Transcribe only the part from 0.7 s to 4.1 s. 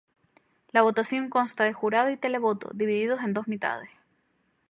La votación consta de jurado y televoto, divididos en dos mitades.